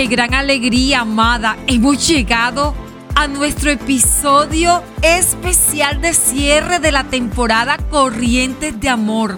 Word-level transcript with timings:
qué 0.00 0.06
gran 0.06 0.32
alegría, 0.32 1.00
amada. 1.00 1.58
Hemos 1.66 2.08
llegado 2.08 2.74
a 3.14 3.28
nuestro 3.28 3.70
episodio 3.70 4.82
especial 5.02 6.00
de 6.00 6.14
cierre 6.14 6.78
de 6.78 6.90
la 6.90 7.04
temporada 7.04 7.76
Corrientes 7.90 8.80
de 8.80 8.88
Amor. 8.88 9.36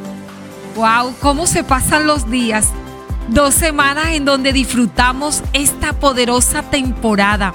¡Wow! 0.77 1.17
¿Cómo 1.21 1.49
se 1.49 1.65
pasan 1.65 2.07
los 2.07 2.31
días? 2.31 2.69
Dos 3.27 3.55
semanas 3.55 4.11
en 4.11 4.25
donde 4.25 4.53
disfrutamos 4.53 5.43
esta 5.53 5.95
poderosa 5.95 6.63
temporada. 6.63 7.53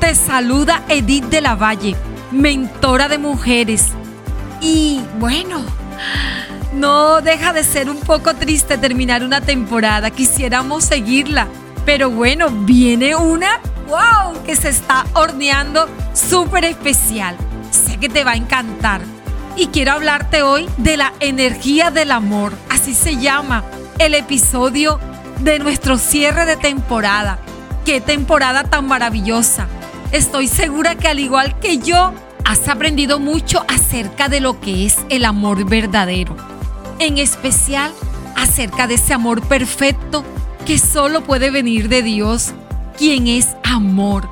Te 0.00 0.16
saluda 0.16 0.82
Edith 0.88 1.26
de 1.26 1.42
la 1.42 1.54
Valle, 1.54 1.94
mentora 2.32 3.08
de 3.08 3.18
mujeres. 3.18 3.90
Y 4.60 5.00
bueno, 5.20 5.60
no 6.74 7.20
deja 7.20 7.52
de 7.52 7.62
ser 7.62 7.88
un 7.88 8.00
poco 8.00 8.34
triste 8.34 8.78
terminar 8.78 9.22
una 9.22 9.40
temporada. 9.40 10.10
Quisiéramos 10.10 10.82
seguirla 10.82 11.46
pero 11.84 12.10
bueno, 12.10 12.48
viene 12.50 13.16
una, 13.16 13.60
wow, 13.88 14.42
que 14.44 14.56
se 14.56 14.68
está 14.68 15.04
horneando 15.14 15.88
súper 16.12 16.64
especial. 16.64 17.36
Sé 17.70 17.98
que 17.98 18.08
te 18.08 18.24
va 18.24 18.32
a 18.32 18.36
encantar. 18.36 19.02
Y 19.56 19.66
quiero 19.66 19.92
hablarte 19.92 20.42
hoy 20.42 20.68
de 20.78 20.96
la 20.96 21.12
energía 21.20 21.90
del 21.90 22.10
amor. 22.10 22.54
Así 22.70 22.94
se 22.94 23.16
llama 23.16 23.64
el 23.98 24.14
episodio 24.14 24.98
de 25.40 25.58
nuestro 25.58 25.98
cierre 25.98 26.46
de 26.46 26.56
temporada. 26.56 27.38
Qué 27.84 28.00
temporada 28.00 28.64
tan 28.64 28.86
maravillosa. 28.86 29.66
Estoy 30.12 30.46
segura 30.46 30.94
que 30.94 31.08
al 31.08 31.18
igual 31.18 31.58
que 31.58 31.78
yo, 31.78 32.12
has 32.44 32.68
aprendido 32.68 33.18
mucho 33.18 33.64
acerca 33.68 34.28
de 34.28 34.40
lo 34.40 34.60
que 34.60 34.86
es 34.86 34.98
el 35.10 35.24
amor 35.24 35.64
verdadero. 35.68 36.36
En 36.98 37.18
especial 37.18 37.92
acerca 38.36 38.86
de 38.86 38.94
ese 38.94 39.14
amor 39.14 39.46
perfecto 39.46 40.24
que 40.64 40.78
solo 40.78 41.22
puede 41.22 41.50
venir 41.50 41.88
de 41.88 42.02
Dios, 42.02 42.52
quien 42.96 43.26
es 43.26 43.48
amor. 43.64 44.28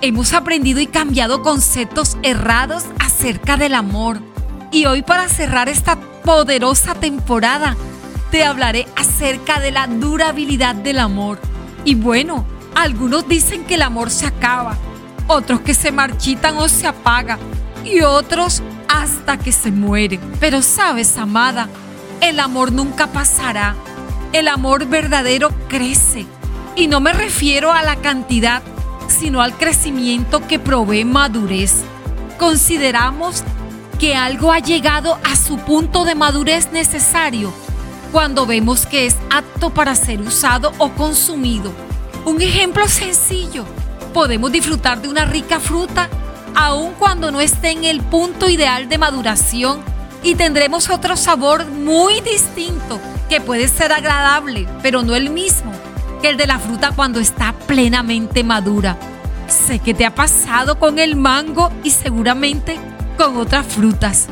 Hemos 0.00 0.32
aprendido 0.32 0.80
y 0.80 0.86
cambiado 0.86 1.42
conceptos 1.42 2.16
errados 2.22 2.84
acerca 2.98 3.56
del 3.56 3.74
amor. 3.74 4.20
Y 4.70 4.86
hoy 4.86 5.02
para 5.02 5.28
cerrar 5.28 5.68
esta 5.68 5.98
poderosa 6.24 6.94
temporada, 6.94 7.76
te 8.30 8.44
hablaré 8.44 8.86
acerca 8.96 9.60
de 9.60 9.70
la 9.70 9.86
durabilidad 9.86 10.74
del 10.74 10.98
amor. 10.98 11.38
Y 11.84 11.94
bueno, 11.94 12.44
algunos 12.74 13.28
dicen 13.28 13.64
que 13.64 13.74
el 13.74 13.82
amor 13.82 14.10
se 14.10 14.26
acaba, 14.26 14.76
otros 15.26 15.60
que 15.60 15.74
se 15.74 15.92
marchitan 15.92 16.56
o 16.58 16.68
se 16.68 16.86
apaga, 16.86 17.38
y 17.84 18.00
otros 18.00 18.62
hasta 18.88 19.38
que 19.38 19.52
se 19.52 19.70
mueren. 19.70 20.20
Pero 20.38 20.62
sabes, 20.62 21.16
amada, 21.16 21.68
el 22.20 22.40
amor 22.40 22.72
nunca 22.72 23.06
pasará 23.08 23.74
el 24.32 24.48
amor 24.48 24.86
verdadero 24.86 25.50
crece. 25.68 26.26
Y 26.74 26.86
no 26.86 27.00
me 27.00 27.12
refiero 27.12 27.72
a 27.72 27.82
la 27.82 27.96
cantidad, 27.96 28.62
sino 29.08 29.42
al 29.42 29.56
crecimiento 29.56 30.46
que 30.46 30.58
provee 30.58 31.04
madurez. 31.04 31.82
Consideramos 32.38 33.44
que 33.98 34.16
algo 34.16 34.52
ha 34.52 34.58
llegado 34.58 35.18
a 35.22 35.36
su 35.36 35.58
punto 35.58 36.04
de 36.04 36.14
madurez 36.14 36.72
necesario 36.72 37.52
cuando 38.10 38.46
vemos 38.46 38.86
que 38.86 39.06
es 39.06 39.16
apto 39.30 39.70
para 39.70 39.94
ser 39.94 40.20
usado 40.20 40.72
o 40.78 40.90
consumido. 40.90 41.72
Un 42.24 42.40
ejemplo 42.42 42.88
sencillo, 42.88 43.64
podemos 44.12 44.50
disfrutar 44.50 45.00
de 45.00 45.08
una 45.08 45.24
rica 45.24 45.60
fruta 45.60 46.08
aun 46.54 46.92
cuando 46.98 47.30
no 47.30 47.40
esté 47.40 47.70
en 47.70 47.84
el 47.84 48.00
punto 48.02 48.48
ideal 48.48 48.88
de 48.88 48.98
maduración 48.98 49.80
y 50.22 50.34
tendremos 50.34 50.90
otro 50.90 51.16
sabor 51.16 51.66
muy 51.66 52.20
distinto 52.20 53.00
puede 53.40 53.68
ser 53.68 53.92
agradable, 53.92 54.66
pero 54.82 55.02
no 55.02 55.14
el 55.14 55.30
mismo 55.30 55.72
que 56.20 56.28
el 56.28 56.36
de 56.36 56.46
la 56.46 56.58
fruta 56.58 56.92
cuando 56.94 57.18
está 57.18 57.52
plenamente 57.66 58.44
madura. 58.44 58.96
Sé 59.48 59.80
que 59.80 59.92
te 59.92 60.06
ha 60.06 60.14
pasado 60.14 60.78
con 60.78 60.98
el 60.98 61.16
mango 61.16 61.70
y 61.82 61.90
seguramente 61.90 62.78
con 63.18 63.36
otras 63.36 63.66
frutas. 63.66 64.28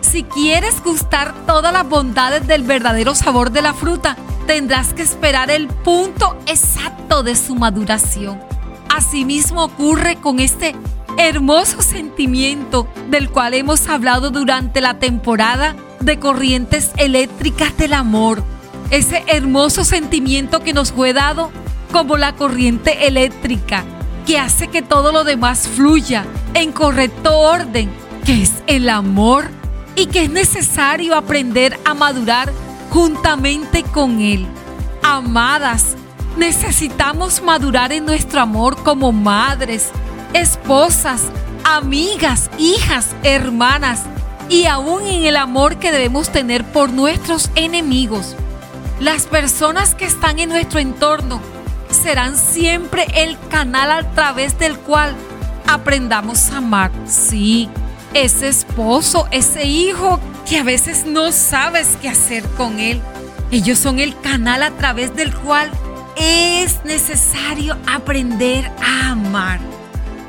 Si 0.00 0.22
quieres 0.22 0.82
gustar 0.82 1.34
todas 1.46 1.72
las 1.72 1.88
bondades 1.88 2.46
del 2.46 2.62
verdadero 2.62 3.14
sabor 3.14 3.50
de 3.50 3.62
la 3.62 3.74
fruta, 3.74 4.16
tendrás 4.46 4.92
que 4.92 5.02
esperar 5.02 5.50
el 5.50 5.68
punto 5.68 6.38
exacto 6.46 7.22
de 7.22 7.34
su 7.34 7.54
maduración. 7.54 8.40
Asimismo 8.94 9.64
ocurre 9.64 10.16
con 10.16 10.38
este 10.38 10.76
hermoso 11.18 11.82
sentimiento 11.82 12.86
del 13.10 13.30
cual 13.30 13.54
hemos 13.54 13.88
hablado 13.88 14.30
durante 14.30 14.80
la 14.80 14.98
temporada 14.98 15.76
de 16.04 16.18
corrientes 16.18 16.90
eléctricas 16.96 17.76
del 17.76 17.94
amor. 17.94 18.42
Ese 18.90 19.24
hermoso 19.26 19.84
sentimiento 19.84 20.60
que 20.60 20.72
nos 20.72 20.92
fue 20.92 21.12
dado 21.12 21.50
como 21.92 22.16
la 22.16 22.34
corriente 22.34 23.06
eléctrica 23.06 23.84
que 24.26 24.38
hace 24.38 24.68
que 24.68 24.82
todo 24.82 25.12
lo 25.12 25.24
demás 25.24 25.68
fluya 25.68 26.24
en 26.54 26.72
correcto 26.72 27.38
orden, 27.38 27.90
que 28.24 28.42
es 28.42 28.52
el 28.66 28.88
amor 28.88 29.48
y 29.96 30.06
que 30.06 30.24
es 30.24 30.30
necesario 30.30 31.14
aprender 31.16 31.78
a 31.84 31.94
madurar 31.94 32.52
juntamente 32.90 33.82
con 33.82 34.20
él. 34.20 34.46
Amadas, 35.02 35.96
necesitamos 36.36 37.42
madurar 37.42 37.92
en 37.92 38.06
nuestro 38.06 38.40
amor 38.40 38.82
como 38.82 39.12
madres, 39.12 39.90
esposas, 40.32 41.22
amigas, 41.64 42.50
hijas, 42.58 43.08
hermanas 43.22 44.02
y 44.52 44.66
aún 44.66 45.06
en 45.06 45.24
el 45.24 45.36
amor 45.36 45.78
que 45.78 45.90
debemos 45.90 46.30
tener 46.30 46.62
por 46.62 46.90
nuestros 46.90 47.50
enemigos. 47.54 48.36
Las 49.00 49.24
personas 49.24 49.94
que 49.94 50.04
están 50.04 50.38
en 50.38 50.50
nuestro 50.50 50.78
entorno 50.78 51.40
serán 51.90 52.36
siempre 52.36 53.06
el 53.14 53.38
canal 53.48 53.90
a 53.90 54.10
través 54.10 54.58
del 54.58 54.76
cual 54.76 55.14
aprendamos 55.66 56.50
a 56.50 56.58
amar. 56.58 56.90
Sí, 57.06 57.70
ese 58.12 58.48
esposo, 58.48 59.26
ese 59.30 59.64
hijo 59.64 60.20
que 60.46 60.58
a 60.58 60.64
veces 60.64 61.06
no 61.06 61.32
sabes 61.32 61.96
qué 62.02 62.10
hacer 62.10 62.44
con 62.58 62.78
él. 62.78 63.00
Ellos 63.50 63.78
son 63.78 64.00
el 64.00 64.20
canal 64.20 64.62
a 64.62 64.70
través 64.72 65.16
del 65.16 65.34
cual 65.34 65.70
es 66.16 66.84
necesario 66.84 67.78
aprender 67.90 68.70
a 68.84 69.12
amar. 69.12 69.60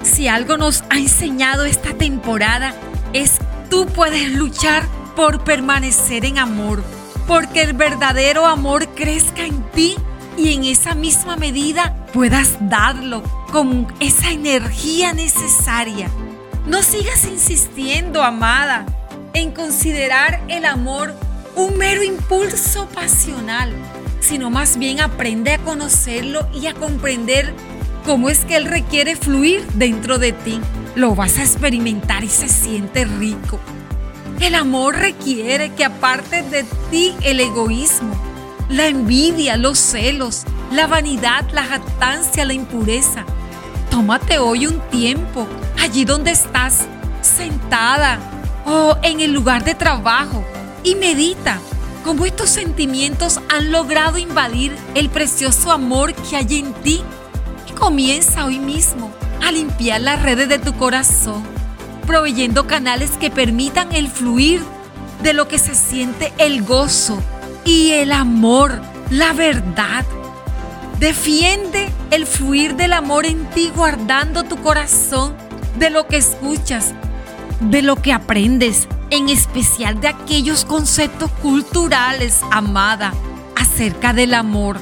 Si 0.01 0.29
algo 0.29 0.55
nos 0.55 0.85
ha 0.89 0.97
enseñado 0.97 1.65
esta 1.65 1.93
temporada 1.93 2.73
tú 3.73 3.87
puedes 3.87 4.31
luchar 4.33 4.87
por 5.15 5.43
permanecer 5.43 6.25
en 6.25 6.37
amor, 6.37 6.83
porque 7.25 7.63
el 7.63 7.73
verdadero 7.73 8.45
amor 8.45 8.87
crezca 8.89 9.47
en 9.47 9.63
ti 9.71 9.95
y 10.37 10.53
en 10.53 10.63
esa 10.63 10.93
misma 10.93 11.37
medida 11.37 11.95
puedas 12.13 12.55
darlo 12.69 13.23
con 13.51 13.91
esa 13.99 14.29
energía 14.29 15.13
necesaria. 15.13 16.07
No 16.67 16.83
sigas 16.83 17.25
insistiendo, 17.25 18.21
amada, 18.21 18.85
en 19.33 19.49
considerar 19.49 20.43
el 20.49 20.65
amor 20.65 21.15
un 21.55 21.75
mero 21.75 22.03
impulso 22.03 22.87
pasional, 22.89 23.73
sino 24.19 24.51
más 24.51 24.77
bien 24.77 25.01
aprende 25.01 25.51
a 25.53 25.57
conocerlo 25.57 26.47
y 26.53 26.67
a 26.67 26.75
comprender 26.75 27.51
cómo 28.05 28.29
es 28.29 28.45
que 28.45 28.55
él 28.55 28.65
requiere 28.65 29.15
fluir 29.15 29.65
dentro 29.73 30.19
de 30.19 30.31
ti 30.31 30.61
lo 30.95 31.15
vas 31.15 31.37
a 31.37 31.43
experimentar 31.43 32.23
y 32.23 32.29
se 32.29 32.47
siente 32.49 33.05
rico. 33.05 33.59
El 34.39 34.55
amor 34.55 34.95
requiere 34.95 35.71
que 35.73 35.85
aparte 35.85 36.43
de 36.43 36.65
ti 36.91 37.15
el 37.23 37.39
egoísmo, 37.39 38.13
la 38.69 38.87
envidia, 38.87 39.57
los 39.57 39.79
celos, 39.79 40.43
la 40.71 40.87
vanidad, 40.87 41.49
la 41.51 41.63
jactancia, 41.63 42.45
la 42.45 42.53
impureza. 42.53 43.25
Tómate 43.89 44.39
hoy 44.39 44.67
un 44.67 44.79
tiempo 44.89 45.47
allí 45.81 46.05
donde 46.05 46.31
estás, 46.31 46.85
sentada 47.21 48.19
o 48.65 48.97
en 49.03 49.19
el 49.19 49.31
lugar 49.31 49.63
de 49.63 49.75
trabajo 49.75 50.43
y 50.83 50.95
medita 50.95 51.59
cómo 52.03 52.25
estos 52.25 52.49
sentimientos 52.49 53.39
han 53.49 53.71
logrado 53.71 54.17
invadir 54.17 54.75
el 54.95 55.09
precioso 55.09 55.71
amor 55.71 56.13
que 56.13 56.35
hay 56.35 56.59
en 56.59 56.73
ti. 56.75 57.01
Y 57.69 57.71
comienza 57.71 58.45
hoy 58.45 58.59
mismo 58.59 59.11
a 59.43 59.51
limpiar 59.51 59.99
las 59.99 60.21
redes 60.21 60.47
de 60.47 60.57
tu 60.57 60.73
corazón, 60.73 61.43
proveyendo 62.07 62.65
canales 62.65 63.11
que 63.19 63.29
permitan 63.29 63.91
el 63.93 64.07
fluir 64.07 64.63
de 65.21 65.33
lo 65.33 65.47
que 65.49 65.59
se 65.59 65.75
siente 65.75 66.33
el 66.37 66.63
gozo 66.63 67.21
y 67.65 67.91
el 67.91 68.13
amor, 68.13 68.81
la 69.09 69.33
verdad. 69.33 70.05
Defiende 70.99 71.89
el 72.11 72.25
fluir 72.25 72.75
del 72.77 72.93
amor 72.93 73.25
en 73.25 73.45
ti 73.47 73.69
guardando 73.75 74.43
tu 74.43 74.57
corazón 74.57 75.33
de 75.77 75.89
lo 75.89 76.07
que 76.07 76.17
escuchas, 76.17 76.93
de 77.59 77.81
lo 77.81 77.97
que 77.97 78.13
aprendes, 78.13 78.87
en 79.09 79.27
especial 79.27 79.99
de 79.99 80.07
aquellos 80.07 80.63
conceptos 80.63 81.29
culturales, 81.41 82.39
amada, 82.49 83.13
acerca 83.57 84.13
del 84.13 84.35
amor. 84.35 84.77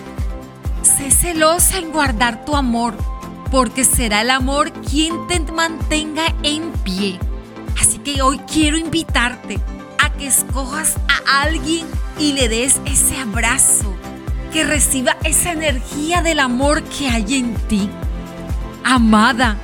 Sé 0.84 1.10
celosa 1.10 1.80
en 1.80 1.92
guardar 1.92 2.46
tu 2.46 2.56
amor 2.56 3.11
porque 3.52 3.84
será 3.84 4.22
el 4.22 4.32
amor 4.32 4.72
quien 4.72 5.28
te 5.28 5.40
mantenga 5.52 6.34
en 6.42 6.72
pie. 6.84 7.20
Así 7.80 8.00
que 8.00 8.22
hoy 8.22 8.40
quiero 8.52 8.78
invitarte 8.78 9.60
a 10.00 10.12
que 10.14 10.28
escojas 10.28 10.96
a 11.10 11.42
alguien 11.42 11.86
y 12.18 12.34
le 12.34 12.48
des 12.48 12.80
ese 12.86 13.18
abrazo, 13.18 13.94
que 14.54 14.64
reciba 14.64 15.18
esa 15.26 15.52
energía 15.52 16.22
del 16.22 16.40
amor 16.40 16.82
que 16.84 17.10
hay 17.10 17.36
en 17.36 17.56
ti. 17.68 17.90
Amada, 18.84 19.58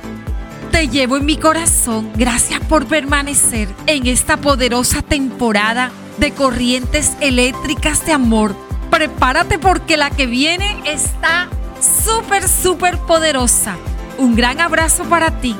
te 0.70 0.88
llevo 0.88 1.16
en 1.16 1.24
mi 1.24 1.38
corazón. 1.38 2.10
Gracias 2.14 2.60
por 2.60 2.86
permanecer 2.86 3.68
en 3.86 4.06
esta 4.06 4.36
poderosa 4.36 5.00
temporada 5.00 5.90
de 6.18 6.32
corrientes 6.32 7.16
eléctricas 7.20 8.04
de 8.04 8.12
amor. 8.12 8.54
Prepárate 8.90 9.58
porque 9.58 9.96
la 9.96 10.10
que 10.10 10.26
viene 10.26 10.82
está 10.84 11.48
súper, 11.80 12.48
súper 12.48 12.98
poderosa. 12.98 13.76
Un 14.18 14.34
gran 14.34 14.60
abrazo 14.60 15.04
para 15.04 15.40
ti 15.40 15.56